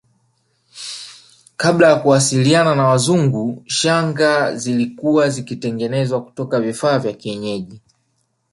Kabla 1.57 1.89
ya 1.89 1.95
kuwasiliana 1.95 2.75
na 2.75 2.87
Wazungu 2.87 3.63
shanga 3.67 4.55
zilikuwa 4.55 5.29
zikitengenezwa 5.29 6.23
kutoka 6.25 6.59
vifaa 6.61 6.99
vya 6.99 7.13
kienyeji 7.13 7.81